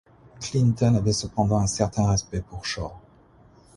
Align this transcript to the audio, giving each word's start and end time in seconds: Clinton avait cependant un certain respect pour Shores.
Clinton 0.39 0.95
avait 0.95 1.13
cependant 1.13 1.59
un 1.59 1.67
certain 1.67 2.09
respect 2.09 2.41
pour 2.41 2.65
Shores. 2.65 2.99